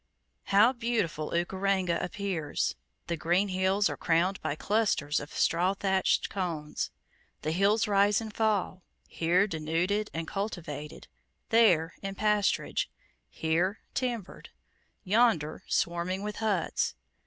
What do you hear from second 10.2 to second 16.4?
cultivated, there in pasturage, here timbered, yonder swarming with